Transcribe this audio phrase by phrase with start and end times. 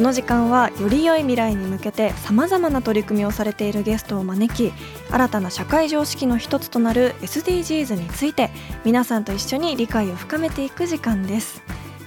[0.00, 4.72] この時間はより良い未来に向けてさまざまな取り組みをされているゲストを招き
[5.10, 8.48] 新たな社会常識の一つとなる SDGs について
[8.86, 11.62] 皆さんと一緒に理解を深めていく時間です。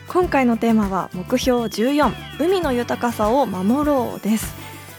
[0.07, 2.11] 今回のテーマは目標14
[2.43, 4.55] 海の豊かさを守ろうです。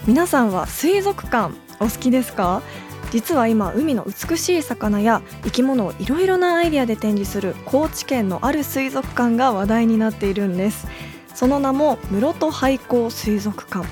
[0.06, 2.62] 皆さんは水族館お好きですか？
[3.10, 10.86] 実は今海の美しい魚や生き物をいろいろなアイデアで展示する高知県のある水族館が話題になっているんです。
[11.34, 13.86] その名も室戸廃校水族館。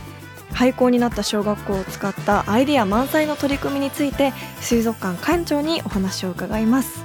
[0.55, 7.05] 廃校になった小学校を使ったアイデア満載の取り組みについて水族館館長にお話を伺います。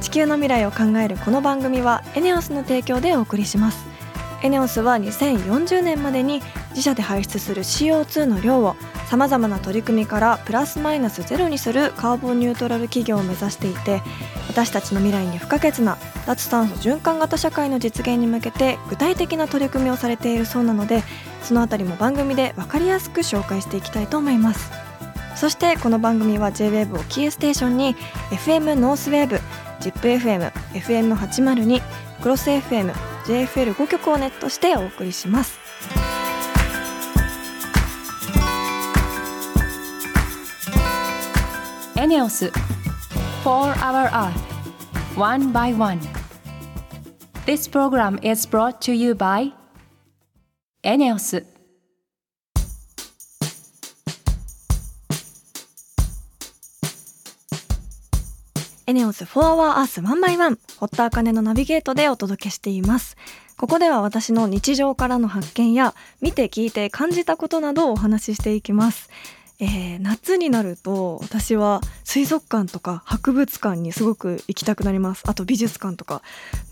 [0.00, 3.86] 地球の未来を考えるこの番組はエネオスの提供でお送りします。
[4.42, 8.76] エネオスは2040年までに自社で排出する CO2 の量を
[9.06, 14.02] さまざまな取り組みからプラスマイナスゼロにするカーボンニュートラル企業を目指していて
[14.48, 21.04] 私たちの未来に不可欠な脱炭素循環型社会の実現に向けて具体的な取り組みをされているそうなので
[21.42, 24.72] そのあたりも番組で分かりやすく紹介していきたいと思います
[25.36, 27.94] そしてこの番組は JWAVE をキーステーションに
[28.30, 29.38] FM ノースウェーブ
[29.80, 31.82] ZIPFM、FM802、
[32.22, 32.92] クロス FM、
[33.26, 35.65] JFL5 曲をネットしてお送りします。
[42.06, 42.52] ネオス
[43.44, 45.52] 4 Our Earth One
[47.46, 49.52] This program is brought to you by
[50.84, 51.44] エネオス e
[58.86, 63.16] n e o s 4 h o u r Earth 1 by 1ホッターカネのナビゲートでお届けしています。
[63.56, 69.10] ここでは私の日常からの発見や見て聞いて感じたことなどをお話ししていきます。
[69.58, 75.22] えー夏になると私は水族館とか博物館にすごく行きたくなります。
[75.26, 76.22] あと美術館とか。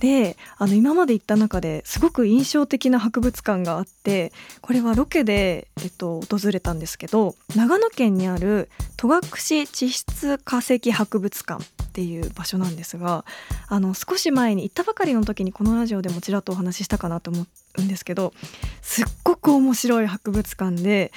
[0.01, 9.21] であの今まで行った中ですごく印象的な博物館があってこれはロケで、えっと、訪れたんですけど長野県にある戸隠
[9.67, 13.25] 地質化石博物館っていう場所なんですが
[13.69, 17.47] あの少し前に行ったばかりの時にこのラジオでもちらっとお話ししたかなと思
[17.79, 18.35] うんですけど
[18.83, 21.13] すっごく面白い博物館で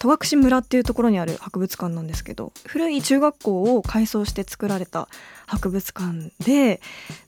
[0.00, 5.08] 戸隠村っていうところにある博物館なんですけど古い中学校を改装して作られた
[5.46, 6.80] 博物館で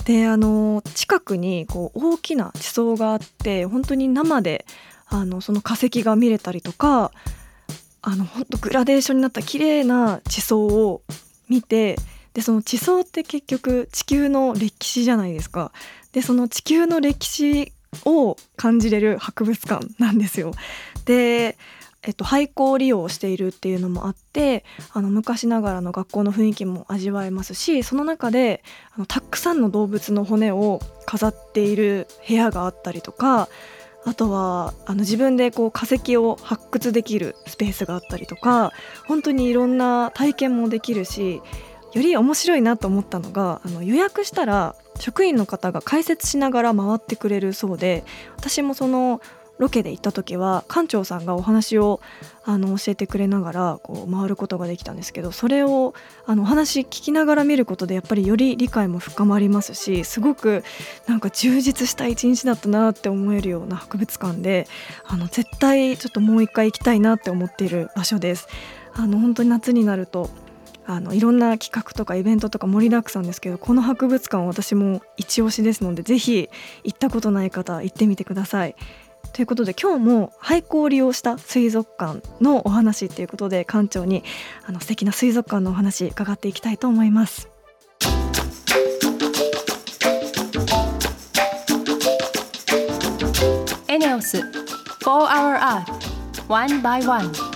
[0.06, 4.65] であの近くにこう大きな地層があって本当に生で
[5.06, 7.12] あのその化石が見れたりとか
[8.00, 11.03] あの本当グラデーションになった綺麗な地層を
[11.50, 11.97] 見て
[12.32, 15.72] でその地層って結局地球の歴史じゃないですか。
[16.12, 17.72] でその地球の歴史
[18.06, 20.53] を感じれる博物館なんですよ。
[21.05, 21.59] で
[22.05, 28.65] えっと、廃校利用をしているっていうのもあってあの昔ながらの学校の雰囲気も味わえますしその中で
[28.97, 33.49] あのたくさんの動物の骨を飾っている部屋があったりとか
[34.05, 38.73] あとはあの自分でこう化石を発掘できるスペースがあったりとか
[39.07, 41.41] 本当にいろんな体験もできるし
[41.93, 48.05] より面白いなと思ったのがあの予約したら職員の方が解説しながら回ってくれるそうで
[48.37, 49.21] 私もその
[49.59, 52.01] ロケで行った時は館長さんがお話を
[52.45, 55.95] あの教えてくれながらこう回ることができたんですけどそれを
[56.27, 60.65] あのお話聞きながら見ることでやっぱりより理解も深まりますしすごく
[61.07, 64.67] なんか充実した一日だったなって思えるような博物館で
[65.05, 68.49] あの絶対ちょっともう一回行きたいなって思っている場所です。
[68.95, 70.29] あの本当に夏になると
[70.85, 76.51] あのいろんな企画とかイベントとか盛りだくさんですけどこの博物館私も一押しですのでぜひ
[76.85, 78.75] 行ったことない方行ってみてください。
[79.32, 84.25] ということで今日も廃校を利用した水族館のお話っていうことで館長に
[84.67, 87.49] あの素敵な水族館のお話伺っていきたいと思います。
[93.88, 94.44] エネオス4
[95.02, 97.51] Hour Earth One by One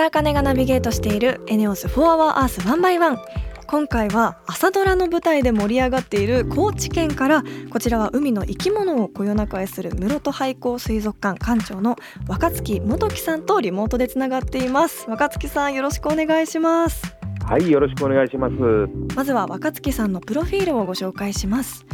[0.00, 3.18] 田茜がナビゲートしているエネオス4 Hour Earth 1 by 1
[3.66, 15.04] 今回は朝ドラの舞台で盛り上がっている高知県からこちらは海の生き物をこよなく愛する室戸廃校水族館館長の若月元樹さんとリモートでつながっています。
[15.06, 17.14] 若月さんよろしくお願いします。
[17.44, 18.54] はい、よろしくお願いします。
[19.14, 21.84] まずは若月さんのプロフィールをご紹介します。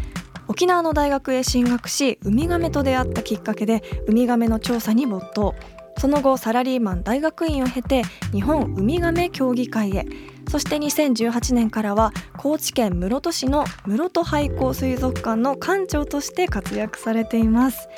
[0.49, 5.55] 沖縄の大学へ進学しウミガメと出会ったきっかけでウミガメの調査に没頭
[5.99, 8.03] その後サラリーマン大学院を経て
[8.33, 10.07] 日本ウミガメ協議会へ。
[10.49, 17.89] そして2018年からは高知県室戸市の室戸廃校水族館の館長として活躍されています、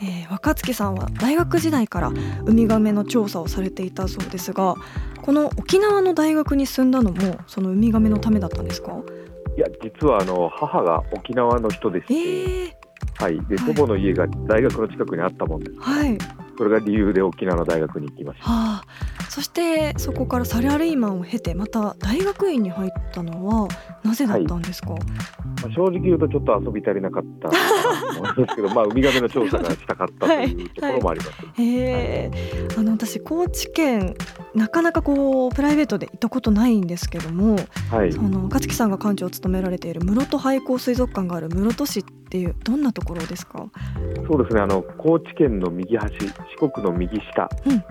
[0.00, 2.08] えー若月さんは大学時代から
[2.46, 4.76] ウミガメの調査をされていたそうですが
[5.20, 8.92] この沖縄の大学に住んだのもそのウミガメのためだったんですか？
[9.58, 12.70] いや、実はあの母が沖縄の人でして、えー、
[13.22, 15.78] はい、ではい祖母の家が大学の近くにあったもんです。
[15.80, 16.16] はい
[16.60, 18.44] それが理由で沖縄の大学に行きました。
[18.44, 23.66] はあ、そしてそこからサラリーマンを経てまた大学院に入ったのは
[24.04, 24.96] なぜだったんですか、ま
[25.64, 27.56] あ、正直言うとちょっと遊び足りなかったと
[28.18, 32.78] 思いますけど、 まあウミガメの調査がしたかったというところもあります。
[32.78, 34.14] あの私高知県
[34.54, 37.56] なかなかこうプライベートで行ったことないんですけども
[37.90, 38.12] はい。
[38.12, 43.66] その勝木さんが館長を務められている室戸廃校水族館がある室戸市っていうどんなところですか？
[44.28, 44.60] そうですね。
[44.60, 46.12] あの高知県の右端、
[46.60, 47.48] 四国の右下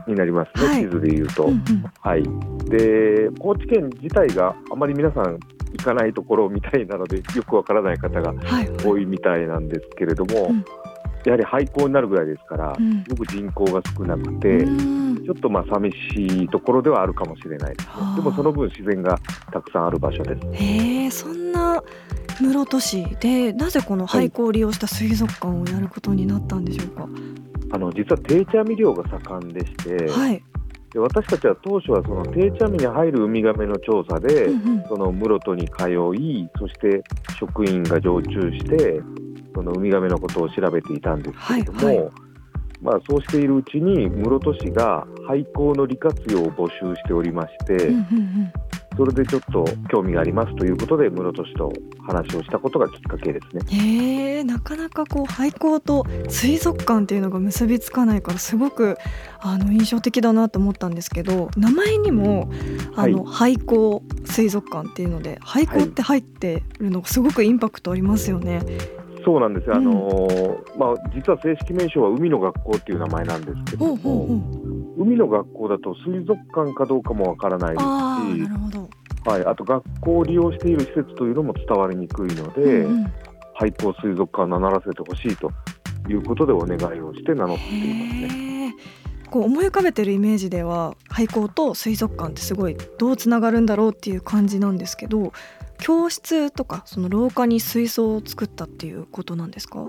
[0.07, 0.67] になりますね。
[0.67, 1.61] はい地図で言うと、うんうん
[1.99, 2.23] はい。
[2.69, 5.39] で、高知県自体があまり皆さん
[5.73, 10.63] 行かないところみたいなので、 よくわからない方がはい多いみたいなんですけれども、うん
[11.25, 15.95] やはり廃校になるぐらいですから、うんすごく人口が少なくて、うんちょっとまあ寂し
[16.45, 18.15] いところではあるかもしれないですねはあ。
[18.15, 19.19] でもその分自然が
[19.53, 20.41] たくさんある場所です。
[20.53, 21.83] へえそんな
[22.41, 27.07] 室戸市でなぜこの廃校を利用した水族館をやることになったんでしょうか？
[27.73, 30.43] あの実は定置網漁が盛んでして、はい。
[30.91, 35.89] で私たちは当初はその定置網に入るウミガメの調査で、うんうんその室戸に通
[36.19, 37.03] い、そして
[37.39, 38.99] 職員が常駐して、
[39.53, 42.11] そのウミガメのことを調べていたんですけれども、はいはい
[42.81, 47.91] まあ、そうしているうちに室戸市が廃校の利活用を募集しておりまして、
[48.95, 51.71] それでちょっと興味がありますということで室戸市と
[52.05, 53.63] 話をしたことがきっかけですね。
[53.67, 58.97] へえなかなかこう廃校と水族館っていうのが結びつかないからすごく
[59.39, 62.49] あの印象的だなと思ったんですけど名前にも
[62.95, 68.61] あの、廃校水族館っていうので廃校って入ってるのがすごくインパクトありますよね。
[69.25, 75.03] そうなんですあのーまあ、実は正式名称は海の学校っていう名前なんですけどほうほうほも、う。
[75.03, 78.59] 海の学校だと水族館かどうかもわからないですし。
[79.25, 83.13] はい、あと学校を利用している施設というのも伝わりにくいので、うんうん。
[83.53, 85.51] 廃校水族館を名乗らせてほしいと
[86.09, 88.75] いうことでお願いをして名乗っていますね。
[89.29, 95.33] こう思い浮かべてるイメージでは廃校と水族館ってすごいどうつながるんだろうっていう感じなんですけど
[95.79, 99.85] 教室とかその廊下に水槽を作ったっていうことなんですか？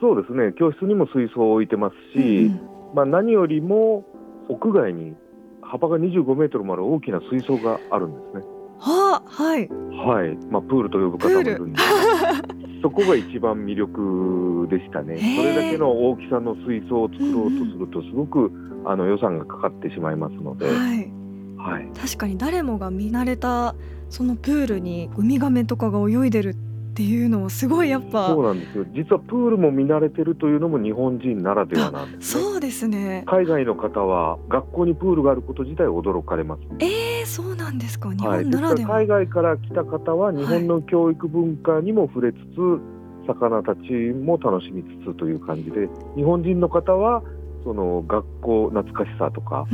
[0.00, 0.54] そうですね。
[0.58, 2.60] 教室にも水槽を置いてますし、うん
[2.94, 4.04] まあ、何よりも
[4.48, 5.14] 屋外に
[5.62, 8.44] 幅が25メートルもある大きな水槽があるんですね。
[8.78, 9.68] はあはい。
[9.68, 10.36] はい。
[10.50, 11.78] まあ、プールと呼ぶ方もいるんで。
[11.78, 11.84] す
[12.82, 15.18] そこが一番魅力でしたね。
[15.36, 18.50] それだけの大きさの水槽を作ろうとすると、すごく
[18.86, 21.12] あの予算がかかってしまいますので、はい
[21.60, 23.74] はい、確かに誰もが見慣れた
[24.08, 28.84] そのプールにウミガメとかが泳いでるっていうのはすごいやっぱそうなんですよ。
[28.92, 32.42] 実はプールも見慣れてるというのも日本人ならではなんですね。
[32.42, 36.66] そうですね海外の方は学校にプールがあること自体驚かれます、ね。
[36.80, 42.80] えー、そうなんですか日はい、本ならでは、海外から来た方は日本の教育文化にも触れつつ、
[43.26, 47.22] 魚たちも楽しみつつという感じで日本人の方は
[47.64, 49.66] その学校懐かしさとか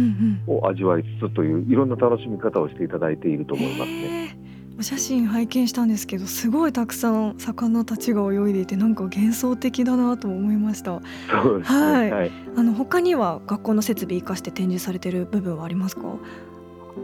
[0.47, 4.31] を味わいつつといういろんな楽しみ方をしていただいていると思いますね。
[4.31, 4.47] えー
[4.79, 11.01] お写真拝見したんですけどすごいたくさん魚たちが泳いでいてなんか幻想的だなと思いました
[11.43, 11.81] そうですね。
[11.81, 12.31] はいはい。
[12.59, 16.03] あの他には学校の設備生かして展示されてる部分はありますか？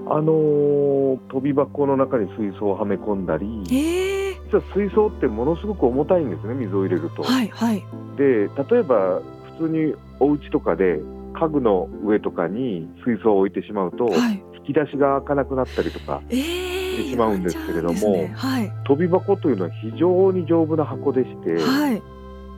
[0.06, 7.22] あのー飛び箱の中に水槽をはめ込んだり、えー、実は水槽ってものすごく重たいんですね水を入れると。
[7.22, 7.82] はいはい
[8.18, 9.22] で例えば
[9.58, 11.00] 普通にお家とかで
[11.34, 14.42] 家具の上とかに水槽を置いてしまうと、はい。
[14.64, 18.34] 引き出しが開かなくなったりとかえー、してしまうんですけれどもやっちゃうんですね。
[18.36, 18.72] はい。
[18.86, 22.02] 飛び箱というのは非常に丈夫な箱でして、はい。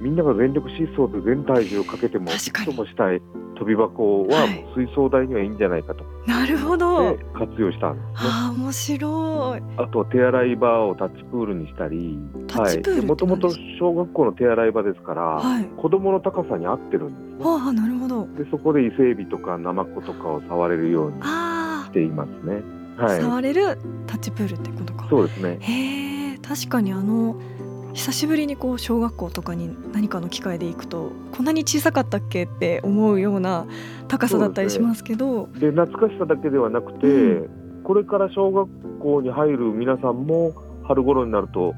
[0.02, 2.66] みんなが全力疾走で全体重をかけても確かに。
[2.66, 3.10] ともした
[3.54, 4.66] い飛び箱ははい。
[4.76, 7.16] 水槽台にはいいんじゃないかと、なるほど。
[7.16, 8.12] で活用したんですね。
[8.16, 9.62] あー面白い。
[9.76, 12.18] あとは手洗い場をタッチプールにしたり、
[13.06, 15.64] もともと小学校の手洗い場ですから、はい。
[15.76, 17.44] 子供の高さに合ってるんですね。
[17.44, 18.26] はあなるほど。
[18.36, 22.62] でそこで伊勢海老とかナマコとかを触れるようにあしていますね。
[22.98, 25.06] あ、はい、触れるタッチプールってことか。
[25.08, 25.58] そうですね。
[25.60, 27.36] へえ確かにあの
[27.94, 33.66] 久しぶりにこう小学校とかに何かの機会で行くとこんなに小さかったっけって思うような
[34.08, 35.48] 高さだったりしますけど。
[35.54, 37.50] で懐かしさだけではなくて、う
[37.84, 40.52] これから小学校に入る皆さんも
[40.84, 41.74] 春頃になると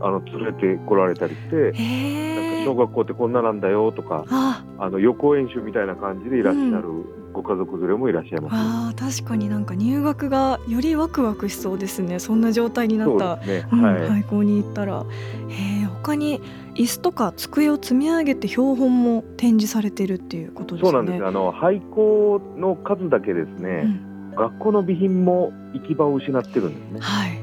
[0.00, 4.64] あの連れてこられたりしてへえ小学校ってこんななんだよとかあ。
[4.78, 12.18] あの予行演習みたいな感じでいらっしゃるご家族連れもいらっしゃいます、あー確かになんか入学がよりワクワクしそうですね。
[12.18, 13.36] そんな状態になった。
[13.36, 15.04] ね、うんはい、廃校に行ったら。
[15.48, 16.40] へえ他に
[16.74, 20.90] 椅子とか机を積み上げて標本も展示されてるっていうことですね。
[20.90, 21.24] そうなんです。
[21.24, 24.34] あの廃校の数だけですね、うん。
[24.34, 27.00] 学校の備品も行き場を失ってるんですね。
[27.00, 27.38] はい。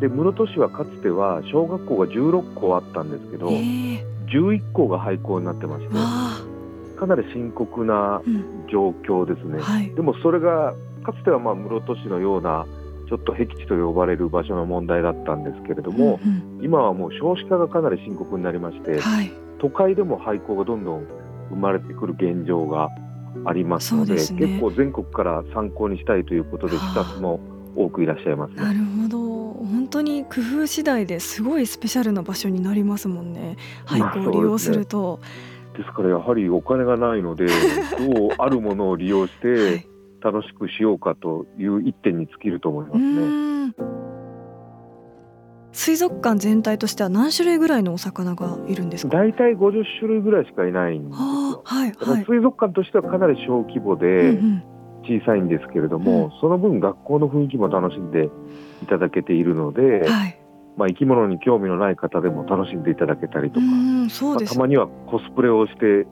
[0.00, 6.06] で室戸市はかつては小学校が16校あったんですけどへえ11校が廃校になってましてわあ
[7.00, 8.66] かなり深刻なうん。
[8.70, 9.90] 状況ですね、はい。
[9.94, 12.66] でもそれがかつてはまあ室戸市のような
[13.08, 19.32] ちょっと僻地と呼ばれる場所の問題だったんですけれども、うん今はもう少子化がかなり深刻になりまして、うんはい。
[19.58, 21.06] 都会でも廃校がどんどん
[21.48, 22.88] 生まれてくる現状が
[23.44, 24.18] ありますのでね。
[24.18, 27.40] 結構全国から参考にしたいということではあスタッフも
[27.74, 28.78] 多くいらっしゃいますなね。
[28.78, 29.20] るほど。
[29.64, 33.56] 本当に工夫次第ですごいスペシャルな場所になりますもんね。
[33.86, 35.20] 廃校を利用すると、
[35.80, 37.46] ですからやはりお金がないので
[37.98, 39.80] どうあるものを利用しはい。
[39.80, 39.86] て
[40.22, 43.74] 楽しくしようかという一点に尽きると思いますうね。
[45.72, 49.16] 水族館全体としては何種類ぐらいのお魚がいるんですか？
[49.16, 51.62] 大体50種類ぐらいしかいないんですよ。
[51.64, 52.24] はいはい。
[52.26, 54.62] 水族館としてはかなり小規模うんでうん。
[55.02, 58.28] 小さいんですけれども、その分学校の雰囲気も楽しんで
[58.82, 60.36] いただけているので、はい
[60.76, 66.06] まあ、生き物に興味のない方でも楽しんでいただけたりとか、まあたまにはコスプレをして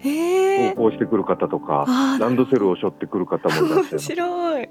[0.74, 1.86] 投稿してくる方とか、
[2.20, 3.98] ランドセルを背負ってくる方もいらっしゃい面ます。
[3.98, 4.68] 白い。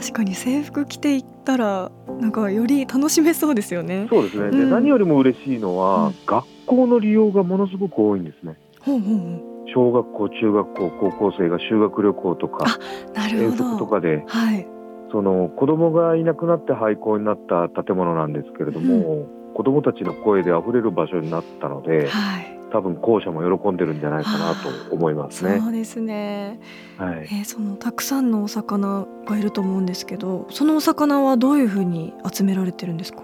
[0.00, 4.08] 確かに制服着ていったらなんかより楽しめそうですよね。
[4.10, 4.70] そうですね、でうん。
[4.70, 6.14] 何よりも嬉しいのは、うん。
[6.26, 8.56] 学校の利用がものすごく多いんですね。
[8.80, 12.64] ほうほうほ小学校、中学校、高校生が修学旅行とか
[13.08, 14.66] うなる遠足とかではい
[15.10, 22.58] その子供がいなくなって廃校になった建物なんですけれども、子供たちの声であふれる場所になったのではい。
[22.70, 24.52] 多分校舎も喜んでるんじゃないかな
[24.88, 25.58] と思いますね。
[25.58, 26.60] そうですね。
[26.98, 33.22] はい、えーそのたくさんのお魚がいると思うんですけどそのお魚はどういうふうに集められてるんですか？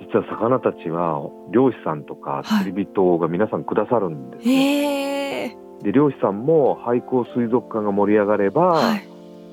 [0.00, 1.20] 実は魚たちは
[1.52, 2.64] 漁師さんとかはい。
[2.64, 4.54] 釣り人が皆さんくださるんです、ね。
[4.54, 9.06] へえで漁師さんも廃校水族館が盛り上がれば、はい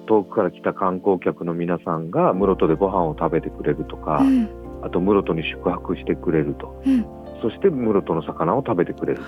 [0.08, 4.50] 遠くから来た観光客の皆さんが室戸でご飯を食べてくれるとか、うん。
[4.84, 7.06] あと室戸に宿泊してくれると、うん。
[7.42, 9.22] そして室戸の魚を食べてくれる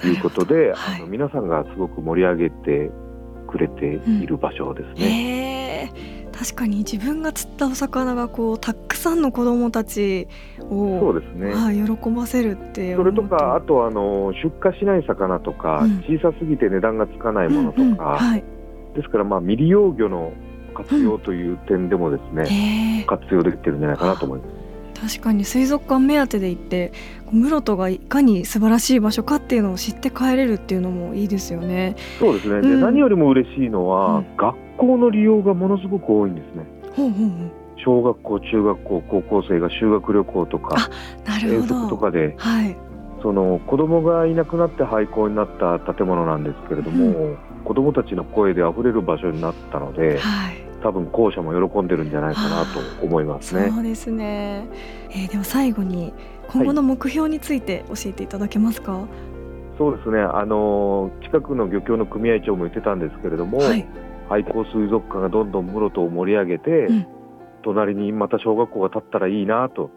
[0.00, 0.06] と。
[0.06, 2.90] いうことで、はいあの皆さんがすごく盛り上げて
[3.48, 5.04] くれている場所ですね。
[5.04, 5.90] へ
[6.24, 6.28] え。
[6.30, 10.28] 確かに自分が釣ったお魚がこうたくさんの子供たち
[10.70, 11.52] をそうですね。
[11.52, 12.94] はい、喜ばせるって。
[12.94, 15.98] それとかあとあの出荷しない魚とか、うん。
[16.06, 17.96] 小さすぎて値段がつかないものとか、うんうん。
[17.96, 18.44] はい、
[18.98, 20.32] ですからまあ未利用魚の
[20.74, 24.58] 活用という点でもですね、へえ活用できてるんじゃないかなと思います。
[25.16, 26.92] 確かに水族館目当てで行って
[27.30, 31.94] 室戸がいかに素晴らしい場所かっていうのを知って帰れるっていうのもいいですよね。
[32.18, 32.60] そうですね。
[32.62, 36.64] で、うん何よりも嬉しいのは、うん学校の利用がものすごく多いんですね。
[36.94, 37.50] ほうほうほう
[37.84, 40.88] 小学校、中学校、高校生が修学旅行とか
[41.24, 41.80] なる遠ほど。
[41.80, 42.76] 足とかで、はい。
[43.22, 50.56] その子供がいなくなって廃校になった建物なんですけれども、子供たちの声で溢れる場所になったので、はい。
[50.80, 53.70] 多分校舎も喜んでるんじゃないかなと思いますね。
[53.72, 54.68] そうですね。
[55.10, 56.14] えー、では最後に
[56.48, 59.08] 今後の目標について教えていただけますか？
[59.76, 60.20] そうですね。
[60.20, 63.84] あの近くの漁協の組合長も言ってたんですけれども、はい。
[64.28, 67.06] 廃校水族館がどんどん室戸を盛り上げて、うん
[67.64, 69.90] 隣にまた小学校が建ったらいいなと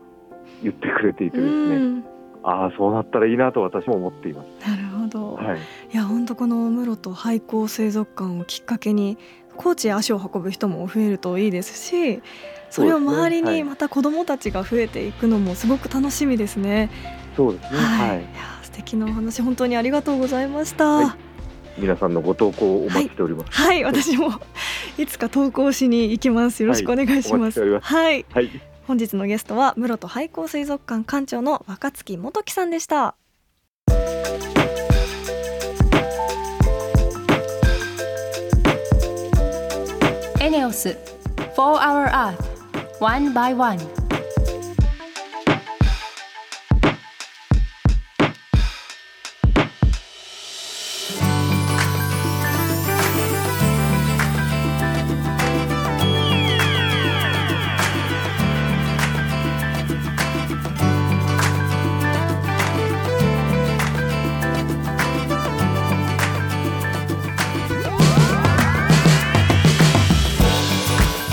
[0.64, 2.04] 言ってくれていてうですね、ん。
[2.44, 4.70] ああそうなったらいいなと私も思っています。
[4.70, 5.34] なるほど。
[5.34, 5.60] はい、
[5.94, 9.18] いや本当この室戸廃校水族館をきっかけに
[9.58, 12.22] 高知へ足を運ぶ人も増えるといいですし
[12.70, 16.90] それを周りにまた子どもたちが増えていくのもすごく楽しみですね。
[17.36, 17.80] そうですね。
[17.80, 18.30] はい、はいい、や
[18.64, 20.86] 素敵なお話本当にありがとうございました。
[20.86, 23.62] ははいい、皆さんのご投稿をお待ちしております。
[23.84, 24.32] 私も
[24.98, 26.64] いつか投稿しに行きます。
[26.64, 27.62] よろしくお願いします。
[27.62, 33.16] はいはい、はい、本日のゲストは室戸廃校水族館館長の若月元樹さんでした。
[40.42, 40.98] エネオス
[41.56, 42.36] 4 Hour Earth
[43.00, 44.01] One by One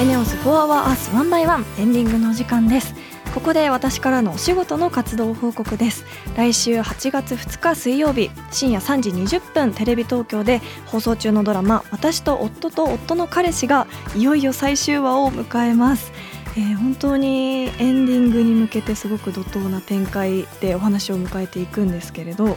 [0.00, 2.94] エネオス4 Hour Earth 1 by 1エンディングのお時間です。
[3.34, 6.04] ここで私からのお仕事の活動報告です。
[6.36, 16.12] 来週8月2日水曜日深夜3時20分テレビ東京で放送中のドラマ私と夫と夫の彼氏がいよいよ最終話を迎えます。
[16.56, 22.56] えー、本当にエンディングに向けてすごく怒涛な展開でお話を迎えていくんですけれど、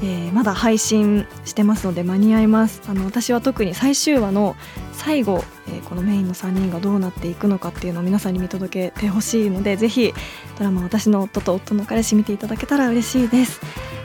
[0.00, 2.82] えー、まだ配信してますので間に合います。
[2.88, 4.56] あの私は特に最終話の
[4.92, 10.12] 最後、えー、このメインの3人がどうなっていくのかっていうのを皆さんに見届けてほしいのでぜひ
[10.58, 13.60] ドラマ「私の夫と夫の彼氏」見ていただけたら嬉しいです。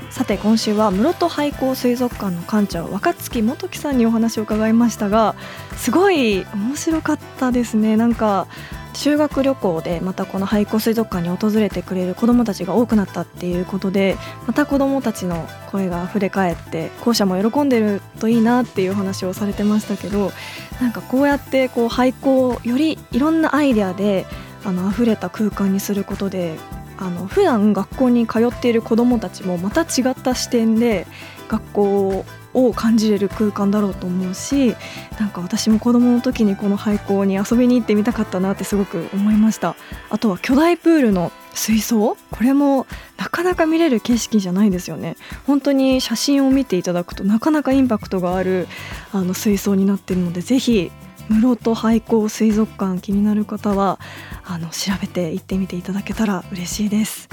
[0.09, 5.33] さて今週は室戸廃校水族館の館長若月元樹さんにお話を伺いましたが
[5.75, 7.97] すごい面白かったですね。
[7.97, 8.47] なんか
[8.93, 20.31] 修学旅行でまたこの廃校水族館に訪れてくれる子どもたちが多くなったっていうことでまた子どもたちの声があふれ返って校舎も喜んでるといいなっていう話をされてましたけど
[20.79, 24.25] なんかこうやってこう廃校をよりいろんなアイデアで
[24.63, 26.55] あの溢れた空間にすることで
[26.97, 31.05] あの普段学校に通っている子どもたちもまた違った視点で
[31.50, 34.75] 学校を感じれる空間だろうと思うし
[35.19, 39.75] なんか私も子どもの時にこの廃校に遊びに行ってみたかったなってすごく思いました。
[40.10, 42.17] あとは巨大プールの水槽。
[42.31, 45.15] これもなかなか見れる景色じゃないですよね。
[45.45, 48.67] 本当に写真を見ていただくとなかなかインパクトがある
[49.12, 50.91] あの水槽になっているのでぜひ
[51.29, 54.00] 室戸廃校水族館気になる方は
[54.43, 57.29] あの調べて行ってみていただけたら嬉しいです。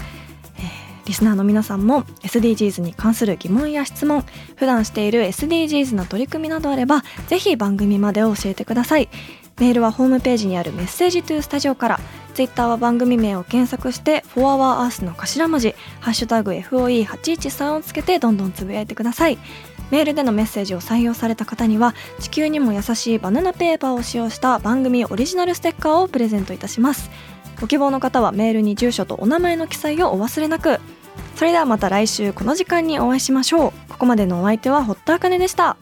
[1.06, 4.24] リスナーの皆さんも SDGs に関する疑問や質問
[4.56, 9.08] 普段している SDGs の取り組みなどあればぜひ番組まで教えてください。
[9.58, 12.00] メールはホームページにあるメッセージトゥースタジオから
[12.32, 19.38] ツイッターは番組名を検索して「4HourEarth」の頭文字「ハッシュタグ #FOE813」をつけてどんどんつぶやいてください。
[19.90, 27.10] メールでのメッセージを採用された方には地球にも優しいバナナペーパーを使用した番組オリジナルステッカーをプレゼントいたします。
[27.60, 30.80] ご希望の方はメールに住所とお名前の記載をお忘れなく。
[31.36, 33.72] それではまた来週この時間にお会いしましょう。
[33.90, 35.76] ここまでのお相手は堀田茜でした。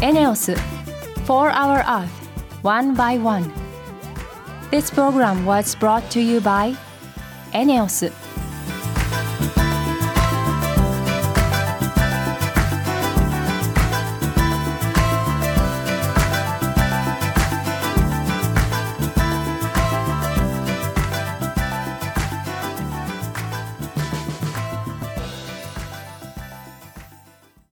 [0.00, 0.52] エネオス
[1.26, 2.08] 4 Hour Earth
[2.62, 3.50] One by One.
[4.70, 6.76] This program was brought to you by
[7.52, 8.12] エネオス